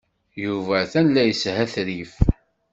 Yuba 0.43 0.73
atan 0.83 1.07
la 1.13 1.23
yeshetrif. 1.25 2.13